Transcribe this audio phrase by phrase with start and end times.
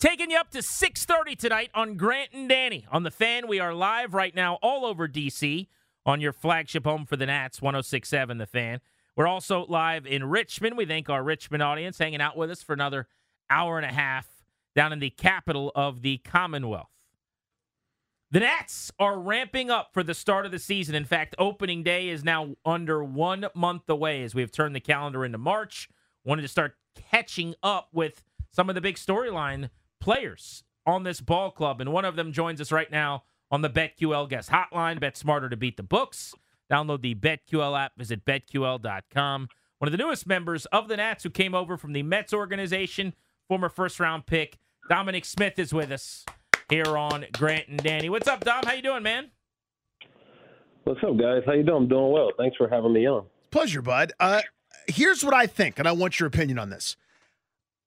[0.00, 3.46] Taking you up to 6:30 tonight on Grant and Danny on the Fan.
[3.46, 5.68] We are live right now all over DC
[6.06, 8.80] on your flagship home for the Nats, 1067 The Fan.
[9.14, 10.78] We're also live in Richmond.
[10.78, 13.08] We thank our Richmond audience hanging out with us for another
[13.50, 14.26] hour and a half
[14.74, 16.88] down in the capital of the Commonwealth.
[18.30, 20.94] The Nats are ramping up for the start of the season.
[20.94, 25.26] In fact, opening day is now under one month away as we've turned the calendar
[25.26, 25.90] into March.
[26.24, 29.68] Wanted to start catching up with some of the big storyline
[30.00, 33.70] players on this ball club, and one of them joins us right now on the
[33.70, 34.98] BetQL guest hotline.
[35.00, 36.34] Bet smarter to beat the books.
[36.70, 37.92] Download the BetQL app.
[37.96, 39.48] Visit betql.com.
[39.78, 43.14] One of the newest members of the Nats who came over from the Mets organization,
[43.48, 46.24] former first round pick Dominic Smith is with us
[46.68, 48.08] here on Grant and Danny.
[48.10, 48.62] What's up, Dom?
[48.64, 49.30] How you doing, man?
[50.84, 51.42] What's up, guys?
[51.46, 51.84] How you doing?
[51.84, 52.30] I'm doing well.
[52.36, 53.26] Thanks for having me on.
[53.50, 54.12] Pleasure, bud.
[54.18, 54.40] Uh,
[54.86, 56.96] here's what I think, and I want your opinion on this.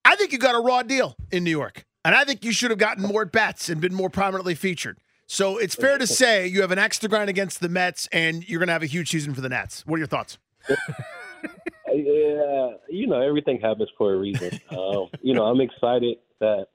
[0.05, 1.85] I think you got a raw deal in New York.
[2.05, 4.97] And I think you should have gotten more bets and been more prominently featured.
[5.25, 8.59] So it's fair to say you have an extra grind against the Mets, and you're
[8.59, 9.83] going to have a huge season for the Nats.
[9.85, 10.37] What are your thoughts?
[10.69, 14.59] yeah, you know everything happens for a reason.
[14.69, 16.67] Um, you know I'm excited that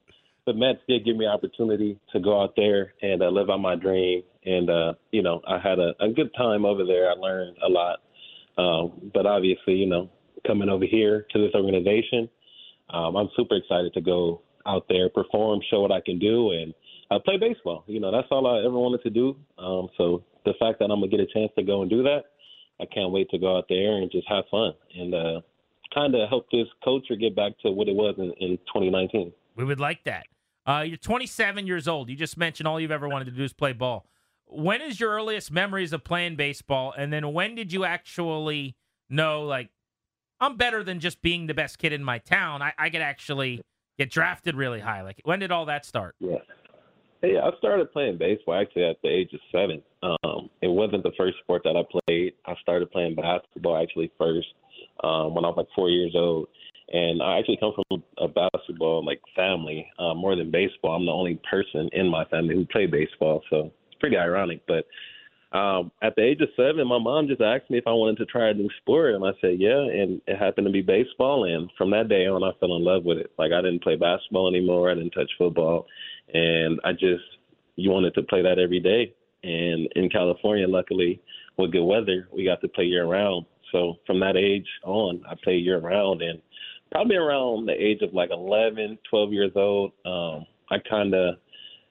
[0.45, 3.75] the Mets did give me opportunity to go out there and uh, live out my
[3.75, 4.23] dream.
[4.45, 7.09] And uh, you know I had a, a good time over there.
[7.09, 7.99] I learned a lot.
[8.57, 10.09] Um, but obviously, you know,
[10.45, 12.29] coming over here to this organization,
[12.89, 16.73] um, I'm super excited to go out there, perform, show what I can do, and
[17.11, 17.83] uh, play baseball.
[17.87, 19.35] You know, that's all I ever wanted to do.
[19.57, 22.23] Um, so the fact that I'm gonna get a chance to go and do that,
[22.79, 25.41] I can't wait to go out there and just have fun and uh,
[25.93, 29.31] kind of help this culture get back to what it was in, in 2019.
[29.55, 30.27] We would like that.
[30.65, 32.09] Uh, you're 27 years old.
[32.09, 34.05] You just mentioned all you've ever wanted to do is play ball.
[34.45, 36.93] When is your earliest memories of playing baseball?
[36.95, 38.75] And then when did you actually
[39.09, 39.69] know, like,
[40.39, 42.61] I'm better than just being the best kid in my town?
[42.61, 43.61] I, I could actually
[43.99, 45.03] get drafted really high?
[45.03, 46.15] Like, when did all that start?
[46.19, 46.37] Yeah.
[47.21, 49.83] Hey, I started playing baseball actually at the age of seven.
[50.01, 52.33] Um, it wasn't the first sport that I played.
[52.45, 54.47] I started playing basketball actually first
[55.03, 56.47] um, when I was like four years old.
[56.91, 60.95] And I actually come from a basketball like family uh, more than baseball.
[60.95, 64.61] I'm the only person in my family who played baseball, so it's pretty ironic.
[64.65, 64.85] But
[65.51, 68.25] um, at the age of seven, my mom just asked me if I wanted to
[68.25, 71.45] try a new sport, and I said yeah, and it happened to be baseball.
[71.45, 73.31] And from that day on, I fell in love with it.
[73.39, 75.87] Like I didn't play basketball anymore, I didn't touch football,
[76.33, 77.23] and I just
[77.75, 79.13] you wanted to play that every day.
[79.41, 81.19] And in California, luckily,
[81.57, 83.45] with good weather, we got to play year round.
[83.71, 86.41] So from that age on, I played year round, and
[86.91, 91.35] probably around the age of like 11, 12 years old, um, I kind of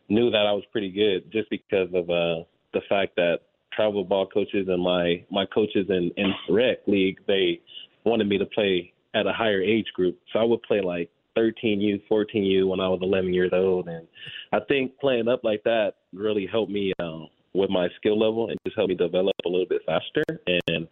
[0.09, 3.41] knew that I was pretty good just because of uh, the fact that
[3.78, 7.61] travel ball coaches and my my coaches in in rec league they
[8.05, 12.03] wanted me to play at a higher age group, so I would play like 13U,
[12.11, 14.06] 14U when I was 11 years old, and
[14.53, 18.59] I think playing up like that really helped me um, with my skill level and
[18.66, 20.25] just helped me develop a little bit faster.
[20.47, 20.89] And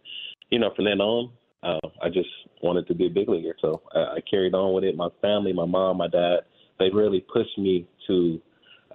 [0.51, 1.33] you know, from then on,
[1.63, 2.29] uh, I just
[2.63, 4.97] wanted to be a big leaguer, so I, I carried on with it.
[4.97, 6.41] My family, my mom, my dad,
[6.79, 8.41] they really pushed me to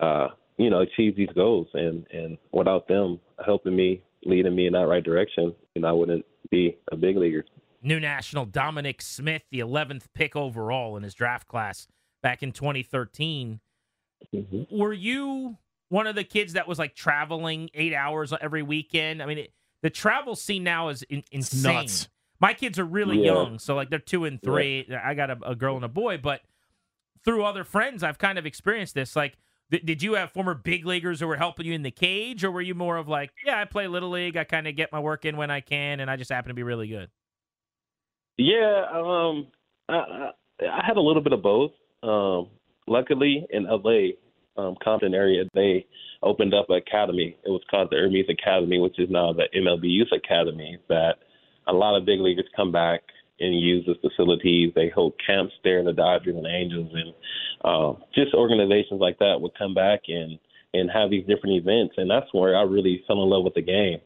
[0.02, 0.28] uh,
[0.62, 1.68] you know, achieve these goals.
[1.74, 5.92] And and without them helping me, leading me in that right direction, you know, I
[5.92, 7.44] wouldn't be a big leaguer.
[7.82, 11.88] New national Dominic Smith, the 11th pick overall in his draft class
[12.22, 13.60] back in 2013.
[14.34, 14.78] Mm-hmm.
[14.78, 15.58] Were you
[15.90, 19.24] one of the kids that was like traveling eight hours every weekend?
[19.24, 21.74] I mean, it, the travel scene now is in, insane.
[21.74, 22.08] Nuts.
[22.40, 23.34] My kids are really yeah.
[23.34, 24.86] young, so like they're two and three.
[24.88, 25.02] Yeah.
[25.04, 26.42] I got a, a girl and a boy, but
[27.24, 29.16] through other friends, I've kind of experienced this.
[29.16, 29.38] Like
[29.72, 32.62] did you have former big leaguers who were helping you in the cage, or were
[32.62, 35.26] you more of like, yeah, I play little league, I kind of get my work
[35.26, 37.10] in when I can, and I just happen to be really good?
[38.38, 39.48] Yeah, um,
[39.88, 40.32] I,
[40.62, 41.72] I had a little bit of both.
[42.04, 42.50] Um,
[42.88, 44.14] luckily, in LA,
[44.58, 45.86] um, Compton area, they
[46.22, 47.38] opened up an academy.
[47.46, 50.78] It was called the Hermes Academy, which is now the MLB Youth Academy.
[50.90, 51.16] That
[51.68, 53.02] a lot of big leaguers come back
[53.42, 54.72] and use the facilities.
[54.76, 57.14] They hold camps there, in the Dodgers and Angels, and
[57.64, 60.40] uh, just organizations like that would come back and
[60.74, 63.62] and have these different events, and that's where I really fell in love with the
[63.62, 64.00] game.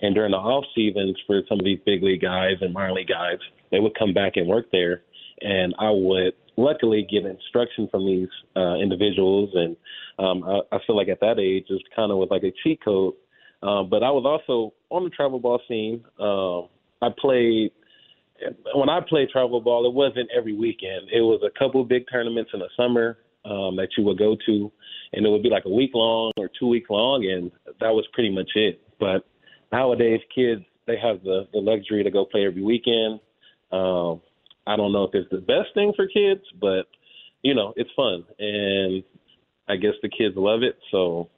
[0.00, 3.08] And during the off seasons for some of these big league guys and minor league
[3.08, 3.38] guys,
[3.72, 5.02] they would come back and work there,
[5.40, 9.76] and I would luckily get instruction from these uh, individuals, and
[10.18, 12.84] um, I, I feel like at that age it's kind of with like a cheat
[12.84, 13.14] code.
[13.62, 16.04] Uh, but I was also on the travel ball scene.
[16.20, 16.62] Uh,
[17.04, 17.72] I played
[18.74, 19.86] when I played travel ball.
[19.86, 21.08] It wasn't every weekend.
[21.12, 24.36] It was a couple of big tournaments in the summer um, that you would go
[24.46, 24.72] to,
[25.12, 27.50] and it would be like a week long or two week long, and
[27.80, 28.80] that was pretty much it.
[28.98, 29.26] But
[29.72, 33.20] nowadays, kids they have the, the luxury to go play every weekend.
[33.72, 34.20] Um,
[34.66, 36.84] I don't know if it's the best thing for kids, but
[37.42, 39.02] you know, it's fun, and
[39.68, 40.78] I guess the kids love it.
[40.90, 41.28] So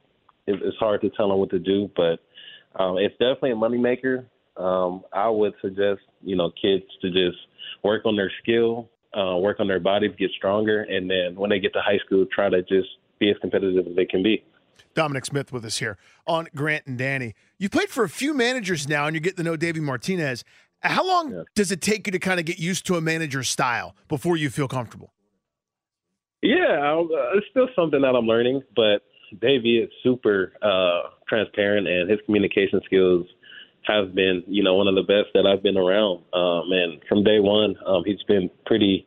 [0.47, 2.21] it, it's hard to tell them what to do, but
[2.81, 4.27] um, it's definitely a moneymaker.
[4.57, 7.39] Um, I would suggest you know kids to just
[7.83, 11.59] work on their skill, uh, work on their bodies, get stronger, and then when they
[11.59, 12.89] get to high school, try to just
[13.19, 14.43] be as competitive as they can be.
[14.95, 17.35] Dominic Smith with us here on Grant and Danny.
[17.59, 20.45] You've played for a few managers now, and you're getting to know Davey Martinez.
[20.81, 21.43] How long yeah.
[21.55, 24.51] does it take you to kind of get used to a manager's style before you
[24.51, 25.13] feel comfortable?
[26.43, 29.03] Yeah, uh, it's still something that I'm learning, but
[29.41, 33.27] Davey is super uh, transparent, and his communication skills
[33.87, 36.23] have been, you know, one of the best that I've been around.
[36.33, 39.07] Um, and from day one, um, he's been pretty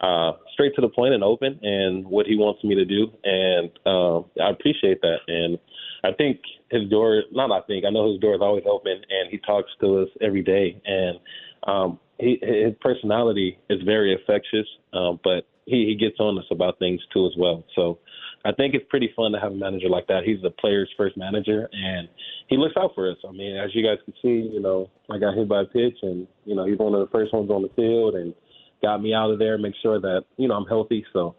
[0.00, 3.70] uh, straight to the point and open, and what he wants me to do, and
[3.86, 5.18] uh, I appreciate that.
[5.26, 5.58] And
[6.04, 6.40] I think
[6.70, 9.70] his door, not I think, I know his door is always open, and he talks
[9.80, 10.80] to us every day.
[10.84, 11.18] And
[11.66, 16.78] um, he, his personality is very infectious, um, but he, he gets on us about
[16.78, 17.64] things too as well.
[17.74, 17.98] So
[18.46, 20.22] I think it's pretty fun to have a manager like that.
[20.24, 22.08] He's the player's first manager, and
[22.48, 23.16] he looks out for us.
[23.28, 25.98] I mean, as you guys can see, you know, I got hit by a pitch,
[26.02, 28.34] and you know, he's one of the first ones on the field, and
[28.82, 31.04] got me out of there, make sure that you know I'm healthy.
[31.12, 31.34] So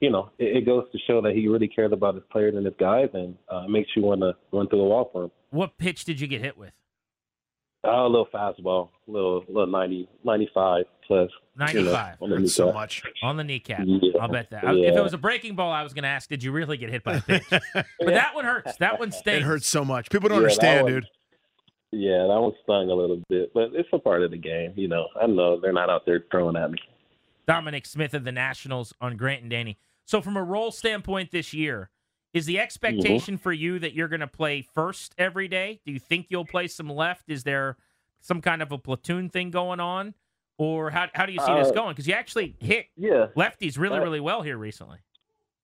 [0.00, 2.64] you know, it, it, goes to show that he really cares about his players and
[2.64, 5.30] his guys, and uh, makes you want to run through the wall for him.
[5.50, 6.72] What pitch did you get hit with?
[7.88, 11.30] Uh, a little fastball, a little, little 90, 95 plus.
[11.56, 12.16] 95.
[12.20, 13.02] You know, so much.
[13.22, 13.80] On the kneecap.
[13.84, 14.20] Yeah.
[14.20, 14.64] I'll bet that.
[14.64, 14.90] Yeah.
[14.90, 16.90] If it was a breaking ball, I was going to ask, did you really get
[16.90, 17.44] hit by a pitch?
[17.50, 18.76] but that one hurts.
[18.76, 19.38] That one stings.
[19.38, 20.10] It hurts so much.
[20.10, 21.06] People don't yeah, understand, one, dude.
[21.92, 24.74] Yeah, that one stung a little bit, but it's a part of the game.
[24.76, 26.78] You know, I know they're not out there throwing at me.
[27.46, 29.78] Dominic Smith of the Nationals on Grant and Danny.
[30.04, 31.90] So, from a role standpoint this year,
[32.32, 33.42] is the expectation mm-hmm.
[33.42, 35.80] for you that you're going to play first every day?
[35.84, 37.28] Do you think you'll play some left?
[37.28, 37.76] Is there
[38.20, 40.14] some kind of a platoon thing going on?
[40.58, 41.90] Or how, how do you see uh, this going?
[41.90, 43.26] Because you actually hit yeah.
[43.36, 44.98] lefties really, uh, really well here recently.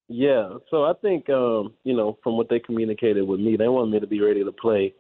[0.08, 0.50] Yeah.
[0.70, 3.98] So I think, um, you know, from what they communicated with me, they want me
[4.00, 4.94] to be ready to play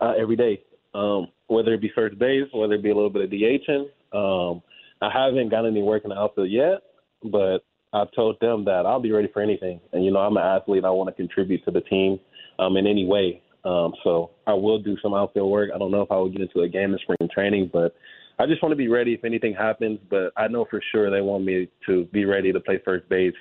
[0.00, 0.62] uh, every day,
[0.94, 3.86] um, whether it be first base, whether it be a little bit of DHing.
[4.12, 4.62] Um,
[5.02, 6.82] I haven't got any work in the outfield yet,
[7.22, 7.58] but
[7.92, 9.80] I told them that I'll be ready for anything.
[9.92, 10.84] And you know, I'm an athlete.
[10.84, 12.18] I want to contribute to the team
[12.58, 13.42] um, in any way.
[13.64, 15.70] Um, so I will do some outfield work.
[15.74, 17.96] I don't know if I will get into a game in spring training, but
[18.38, 19.98] I just want to be ready if anything happens.
[20.08, 23.34] But I know for sure they want me to be ready to play first base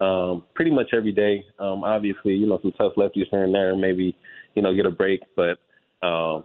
[0.00, 1.44] um, pretty much every day.
[1.58, 4.16] Um, obviously, you know, some tough lefties here and there, maybe
[4.54, 5.58] you know get a break, but
[6.06, 6.44] um,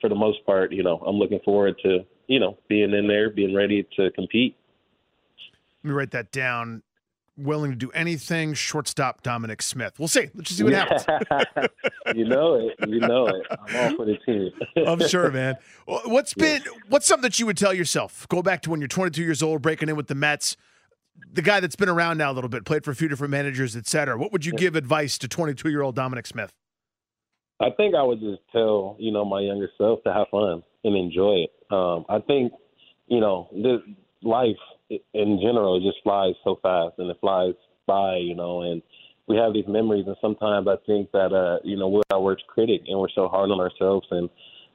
[0.00, 3.30] for the most part, you know, I'm looking forward to you know being in there,
[3.30, 4.56] being ready to compete.
[5.84, 6.82] Let me write that down
[7.36, 8.54] willing to do anything.
[8.54, 9.98] Shortstop Dominic Smith.
[9.98, 10.30] We'll see.
[10.34, 11.04] Let's just see what happens.
[12.14, 12.88] you know it.
[12.88, 13.46] You know it.
[13.50, 14.50] I'm all for the team.
[14.86, 15.56] I'm sure, man.
[15.86, 18.26] What's been what's something that you would tell yourself?
[18.28, 20.56] Go back to when you're 22 years old, breaking in with the Mets.
[21.32, 23.74] The guy that's been around now a little bit, played for a few different managers,
[23.74, 24.18] et cetera.
[24.18, 26.52] What would you give advice to 22 year old Dominic Smith?
[27.58, 30.96] I think I would just tell you know my younger self to have fun and
[30.96, 31.50] enjoy it.
[31.70, 32.52] Um, I think
[33.06, 33.80] you know this
[34.22, 34.56] life
[34.90, 37.54] in general it just flies so fast and it flies
[37.86, 38.82] by, you know, and
[39.28, 42.44] we have these memories and sometimes I think that uh, you know, we're our worst
[42.46, 44.28] critic and we're so hard on ourselves and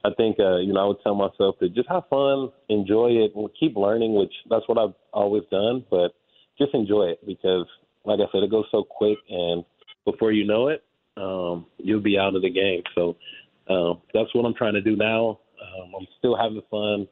[0.03, 3.35] I think uh, you know, I would tell myself to just have fun, enjoy it,
[3.35, 6.11] and keep learning, which that's what I've always done, but
[6.57, 7.67] just enjoy it because
[8.03, 9.63] like I said, it goes so quick and
[10.05, 10.83] before you know it,
[11.17, 12.81] um, you'll be out of the game.
[12.95, 13.15] So
[13.69, 15.39] um, that's what I'm trying to do now.
[15.61, 17.07] Um, I'm still having fun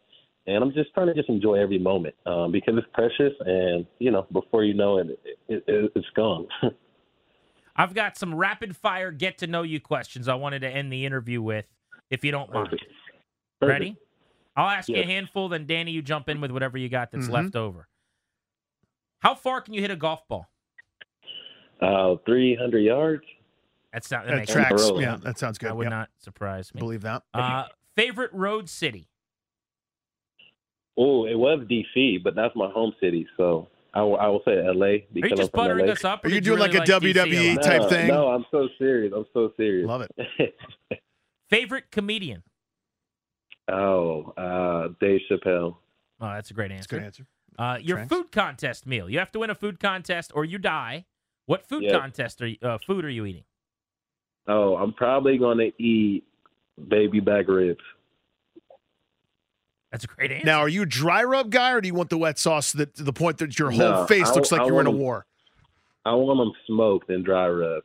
[0.49, 4.11] and I'm just trying to just enjoy every moment um, because it's precious, and you
[4.11, 6.47] know, before you know it, it, it it's gone.
[7.75, 11.05] I've got some rapid fire get to know you questions I wanted to end the
[11.05, 11.65] interview with,
[12.09, 12.69] if you don't mind.
[12.69, 12.91] Perfect.
[13.61, 13.79] Perfect.
[13.79, 13.97] Ready?
[14.55, 14.97] I'll ask yes.
[14.97, 17.33] you a handful, then Danny, you jump in with whatever you got that's mm-hmm.
[17.33, 17.87] left over.
[19.19, 20.47] How far can you hit a golf ball?
[21.81, 23.23] Uh, 300 yards.
[23.93, 24.91] That's not, that, that tracks.
[24.95, 25.69] Yeah, that sounds good.
[25.69, 25.91] That would yep.
[25.91, 26.79] not surprise me.
[26.79, 27.23] Believe that.
[27.33, 27.65] Uh,
[27.95, 29.07] favorite road city?
[31.01, 34.61] Oh, it was DC, but that's my home city, so I, w- I will say
[34.61, 34.97] LA.
[35.13, 35.93] Because Are you just buttering LA.
[35.93, 36.25] us up?
[36.25, 38.07] Are you doing like a WWE DC type no, thing?
[38.09, 39.13] No, I'm so serious.
[39.15, 39.87] I'm so serious.
[39.87, 40.55] Love it.
[41.49, 42.43] Favorite comedian?
[43.71, 45.77] Oh, uh, Dave Chappelle.
[46.19, 46.81] Oh, that's a great answer.
[46.81, 47.25] That's a good answer.
[47.57, 48.09] Uh, your Trent?
[48.09, 49.09] food contest meal.
[49.09, 51.05] You have to win a food contest or you die.
[51.45, 52.01] What food Yep.
[52.01, 53.43] contest are you, uh, food are you eating?
[54.47, 56.23] Oh, I'm probably gonna eat
[56.87, 57.83] baby back ribs.
[59.91, 60.45] That's a great answer.
[60.45, 62.95] Now, are you a dry rub guy, or do you want the wet sauce that,
[62.95, 64.91] to the point that your whole No, face I- looks like I you're in a
[64.91, 65.25] war?
[66.05, 67.83] I want them smoked and dry rub.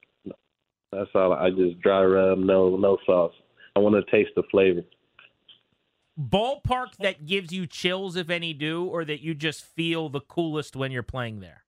[0.93, 1.33] That's all.
[1.33, 3.33] I just dry rub, no no sauce.
[3.75, 4.83] I want to taste the flavor.
[6.21, 10.77] Ballpark that gives you chills, if any do, or that you just feel the coolest
[10.77, 11.65] when you're playing there.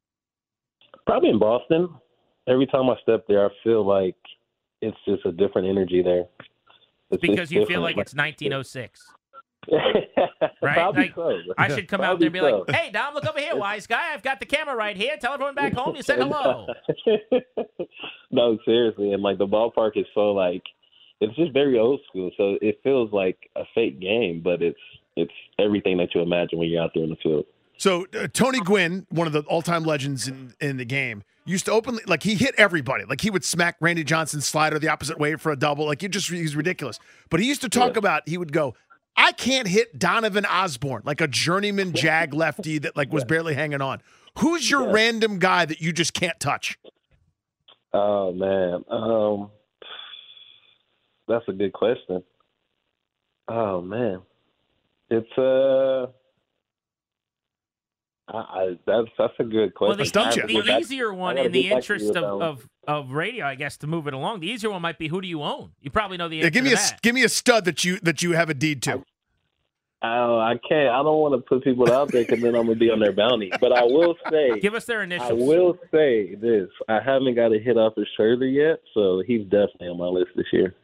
[1.05, 1.89] Probably in Boston.
[2.47, 4.15] Every time I step there, I feel like
[4.81, 6.27] it's just a different energy there.
[7.11, 9.11] It's Because just you feel like it's 1906.
[10.61, 11.41] Probably Like, so.
[11.59, 13.87] I should come out there and be Probably like, "Hey, Dom, look over here, wise
[13.87, 14.13] guy.
[14.15, 15.17] I've got the camera right here.
[15.21, 16.67] Tell everyone back home you said hello."
[18.31, 20.63] no, seriously, and like the ballpark is so like
[21.21, 24.79] it's just very old school, so it feels like a fake game, but it's
[25.17, 27.47] it's everything that you imagine when you're out there in the field.
[27.79, 31.73] So uh, Tony Gwynn, one of the all-time legends in, in the game, used to
[31.73, 33.05] openly like he hit everybody.
[33.05, 35.87] Like he would smack Randy Johnson's slider the opposite way for a double.
[35.87, 36.99] Like he just he's ridiculous.
[37.31, 37.99] But he used to talk Yeah.
[37.99, 38.75] about he would go,
[39.17, 43.81] I can't hit Donovan Osborne like a journeyman jag lefty that like was barely hanging
[43.81, 44.03] on.
[44.39, 44.93] Who's your Yeah.
[44.93, 46.79] random guy that you just can't touch?
[47.95, 49.51] Oh man, um,
[51.27, 52.23] that's a good question.
[53.49, 54.21] Oh man,
[55.09, 56.07] it's uh,
[58.29, 59.99] I, I that's that's a good Well, question.
[59.99, 60.41] the, stumped I you.
[60.43, 63.11] have to the easier one, in the get back to you interest of, of, of
[63.13, 65.43] radio, I guess, to move it along, the easier one might be who do you
[65.43, 65.73] own?
[65.81, 67.03] You probably know the Yeah, answer give me to a that.
[67.03, 69.05] give me a stud that you that you have a deed to.
[70.03, 70.91] Oh, I can't.
[70.91, 73.13] I don't want to put people out there because then I'm gonna be on their
[73.13, 73.53] bounty.
[73.61, 75.31] But I will say, Give us their initials.
[75.31, 79.43] I will say this: I haven't got a hit off of Scherzer yet, so he's
[79.45, 80.75] definitely on my list this year.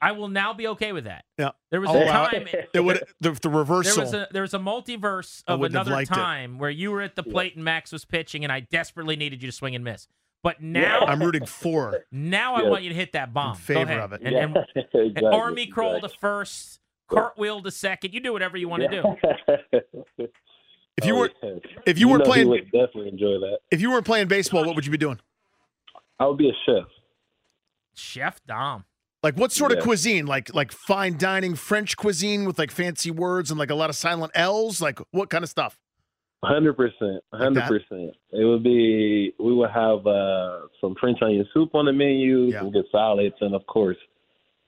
[0.00, 1.24] I will now be okay with that.
[1.38, 1.50] Yeah.
[1.70, 2.46] There was I'll a allow time.
[2.74, 4.02] It would the, the There reversal.
[4.04, 6.14] was a there was a multiverse of another liked it.
[6.14, 9.42] time where you were at the plate and Max was pitching, and I desperately needed
[9.42, 10.06] you to swing and miss.
[10.42, 12.04] But now, I'm rooting for.
[12.12, 13.54] now I want you to hit that bomb.
[13.54, 13.98] Go favor ahead.
[13.98, 14.20] of it.
[14.22, 14.86] And, Yeah, and, and
[15.16, 16.18] exactly, army crawl to exactly.
[16.20, 18.14] first, cartwheel to second.
[18.14, 20.26] You do whatever you want to do.
[21.00, 21.60] If you Oh, were yes.
[21.86, 23.58] if you weren't know playing would definitely enjoy that.
[23.70, 25.20] if you weren't playing baseball, what would you be doing?
[26.18, 26.88] I would be a chef.
[27.94, 28.84] Chef Dom.
[29.22, 30.26] Like what sort of cuisine?
[30.26, 33.96] Like like fine dining French cuisine with like fancy words and like a lot of
[33.96, 34.80] silent L's?
[34.80, 35.76] Like what kind of stuff?
[36.44, 38.12] Hundred percent, hundred percent.
[38.30, 39.34] It would be.
[39.40, 42.60] We would have uh, some French onion soup on the menu, Yeah.
[42.60, 43.96] some good salads, and of course,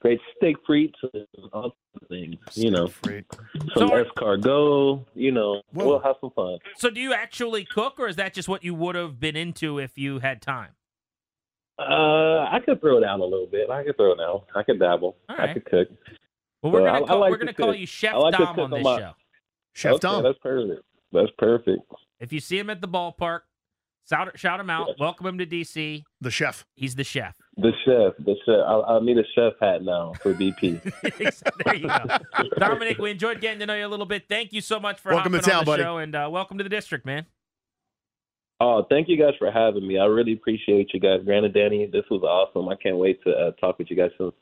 [0.00, 2.38] great steak frites and all the things.
[2.56, 3.24] You know, Freight.
[3.76, 5.06] some So are- escargot.
[5.14, 5.86] You know, Whoa.
[5.86, 6.58] we'll have some fun.
[6.76, 9.78] So, do you actually cook, or is that just what you would have been into
[9.78, 10.70] if you had time?
[11.80, 13.70] Uh, I could throw down a little bit.
[13.70, 14.40] I could throw down.
[14.54, 15.16] I could dabble.
[15.28, 15.88] All I could cook.
[16.62, 18.46] Well, we're Well, gonna I- I call, like we're gonna call you Chef like Dom
[18.48, 19.12] cook on on this my- show.
[19.74, 20.22] Chef okay, Dom.
[20.24, 20.82] That's perfect.
[21.12, 21.82] That's perfect.
[22.18, 23.40] If you see him at the ballpark,
[24.08, 24.88] shout, shout him out.
[24.88, 24.96] Yes.
[24.98, 26.04] Welcome him to DC.
[26.20, 26.66] The chef.
[26.74, 27.34] He's the chef.
[27.56, 28.14] The chef.
[28.24, 28.56] The chef.
[28.66, 30.82] I, I need a chef hat now for BP.
[31.64, 32.46] there you go.
[32.58, 34.24] Dominic, we enjoyed getting to know you a little bit.
[34.28, 35.82] Thank you so much for Welcome to town, on the buddy.
[35.82, 37.24] show, and uh, welcome to the district, man.
[38.60, 39.98] Oh, thank you guys for having me.
[39.98, 41.20] I really appreciate you guys.
[41.24, 42.68] Grant and Danny, this was awesome.
[42.68, 44.32] I can't wait to uh, talk with you guys soon.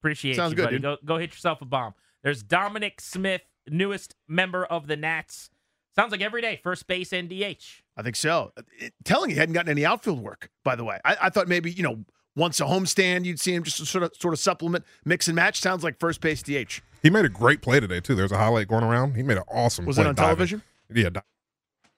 [0.00, 0.76] Appreciate Sounds you, good, buddy.
[0.76, 0.82] dude.
[0.82, 1.94] Go, go hit yourself a bomb.
[2.24, 5.50] There's Dominic Smith, newest member of the Nats.
[5.94, 7.82] Sounds like every day, first base and DH.
[7.96, 8.52] I think so.
[8.78, 10.98] It, telling you, he hadn't gotten any outfield work, by the way.
[11.04, 12.04] I, I thought maybe, you know,
[12.34, 15.36] once a homestand, you'd see him just to sort of sort of supplement, mix and
[15.36, 15.60] match.
[15.60, 16.80] Sounds like first base DH.
[17.02, 18.14] He made a great play today too.
[18.14, 19.14] There's a highlight going around.
[19.16, 19.84] He made an awesome.
[19.84, 20.28] Was play it on diving.
[20.28, 20.62] television?
[20.94, 21.20] Yeah, di-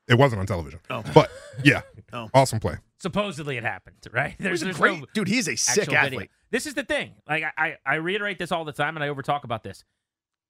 [0.08, 0.80] it wasn't on television.
[0.90, 1.02] Oh.
[1.14, 1.30] But
[1.62, 1.82] yeah,
[2.12, 2.28] Oh.
[2.32, 2.76] awesome play.
[2.98, 4.34] Supposedly it happened, right?
[4.38, 5.28] There's a there's great no dude.
[5.28, 6.18] He's a sick actual video.
[6.18, 6.30] athlete.
[6.50, 7.14] This is the thing.
[7.28, 9.84] Like I, I, I reiterate this all the time, and I over talk about this.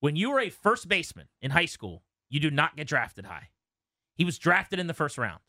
[0.00, 3.48] When you were a first baseman in high school, you do not get drafted high.
[4.14, 5.40] He was drafted in the first round.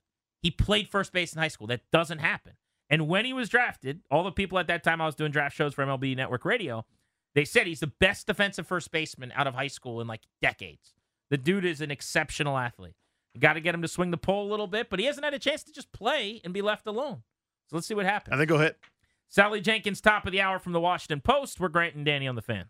[0.41, 1.67] He played first base in high school.
[1.67, 2.53] That doesn't happen.
[2.89, 5.55] And when he was drafted, all the people at that time I was doing draft
[5.55, 6.85] shows for MLB Network Radio,
[7.33, 10.93] they said he's the best defensive first baseman out of high school in like decades.
[11.29, 12.95] The dude is an exceptional athlete.
[13.35, 15.25] You got to get him to swing the pole a little bit, but he hasn't
[15.25, 17.23] had a chance to just play and be left alone.
[17.67, 18.33] So let's see what happens.
[18.33, 18.79] I think go hit.
[19.27, 21.59] Sally Jenkins, top of the hour from the Washington Post.
[21.59, 22.67] We're Grant and Danny on the fan.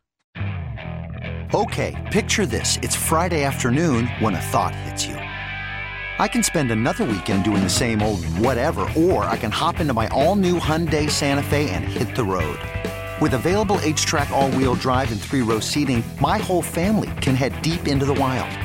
[1.54, 2.80] Okay, picture this.
[2.82, 5.16] It's Friday afternoon when a thought hits you.
[5.16, 9.94] I can spend another weekend doing the same old whatever, or I can hop into
[9.94, 12.60] my all new Hyundai Santa Fe and hit the road.
[13.22, 17.62] With available HTRAC, all wheel drive, and three row seating, my whole family can head
[17.62, 18.65] deep into the wild.